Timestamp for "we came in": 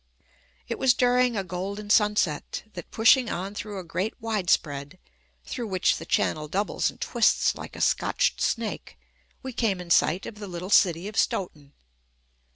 9.43-9.91